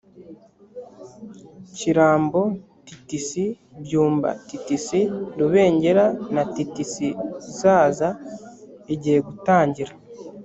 kirambo 1.75 2.41
ttc 2.87 3.29
byumba 3.83 4.29
ttc 4.47 4.87
rubengera 5.39 6.05
na 6.33 6.43
ttc 6.55 6.95
zaza 7.59 8.09
igiye 8.93 9.19
gutangira 9.27 9.91